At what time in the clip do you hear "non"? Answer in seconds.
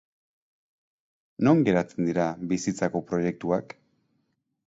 1.47-1.61